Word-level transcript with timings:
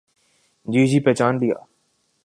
جی 0.65 0.81
جی 0.87 0.99
پہچان 0.99 1.33
لیا۔ 1.39 1.55